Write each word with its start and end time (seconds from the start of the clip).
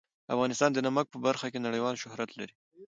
افغانستان 0.33 0.69
د 0.73 0.79
نمک 0.87 1.05
په 1.11 1.17
برخه 1.25 1.47
کې 1.51 1.59
نړیوال 1.65 1.95
شهرت 2.03 2.29
لري. 2.39 2.53